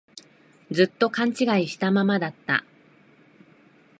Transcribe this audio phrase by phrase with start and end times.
[0.71, 1.35] ずっと勘違い
[1.67, 2.65] したままだった